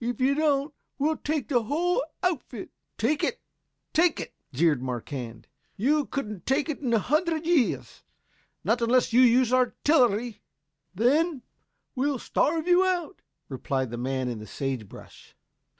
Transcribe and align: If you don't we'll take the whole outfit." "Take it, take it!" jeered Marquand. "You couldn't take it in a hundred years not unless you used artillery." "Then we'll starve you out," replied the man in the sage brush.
If 0.00 0.20
you 0.20 0.34
don't 0.34 0.74
we'll 0.98 1.18
take 1.18 1.46
the 1.46 1.62
whole 1.62 2.04
outfit." 2.24 2.70
"Take 2.96 3.22
it, 3.22 3.40
take 3.92 4.18
it!" 4.18 4.34
jeered 4.52 4.82
Marquand. 4.82 5.46
"You 5.76 6.06
couldn't 6.06 6.46
take 6.46 6.68
it 6.68 6.80
in 6.80 6.92
a 6.92 6.98
hundred 6.98 7.46
years 7.46 8.02
not 8.64 8.82
unless 8.82 9.12
you 9.12 9.20
used 9.20 9.52
artillery." 9.52 10.42
"Then 10.96 11.42
we'll 11.94 12.18
starve 12.18 12.66
you 12.66 12.84
out," 12.84 13.22
replied 13.48 13.92
the 13.92 13.96
man 13.98 14.26
in 14.28 14.40
the 14.40 14.48
sage 14.48 14.88
brush. 14.88 15.36